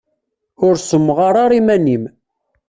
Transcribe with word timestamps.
Ur 0.65 0.73
ssemɣar 0.77 1.35
ara 1.43 1.57
iman-im. 1.59 2.03